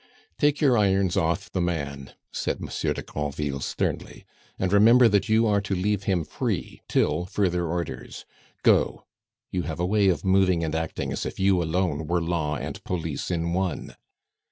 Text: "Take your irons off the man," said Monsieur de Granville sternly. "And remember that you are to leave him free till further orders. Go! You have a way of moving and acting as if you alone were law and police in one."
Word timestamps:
"Take 0.39 0.61
your 0.61 0.79
irons 0.79 1.15
off 1.15 1.51
the 1.51 1.61
man," 1.61 2.13
said 2.31 2.59
Monsieur 2.59 2.91
de 2.91 3.03
Granville 3.03 3.59
sternly. 3.59 4.25
"And 4.57 4.73
remember 4.73 5.07
that 5.07 5.29
you 5.29 5.45
are 5.45 5.61
to 5.61 5.75
leave 5.75 6.05
him 6.05 6.23
free 6.25 6.81
till 6.87 7.25
further 7.27 7.67
orders. 7.67 8.25
Go! 8.63 9.05
You 9.51 9.61
have 9.69 9.79
a 9.79 9.85
way 9.85 10.09
of 10.09 10.25
moving 10.25 10.63
and 10.63 10.73
acting 10.73 11.11
as 11.13 11.23
if 11.23 11.39
you 11.39 11.61
alone 11.61 12.07
were 12.07 12.19
law 12.19 12.55
and 12.55 12.83
police 12.83 13.29
in 13.29 13.53
one." 13.53 13.95